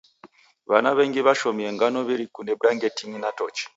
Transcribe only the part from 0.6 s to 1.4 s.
W'ana w'engi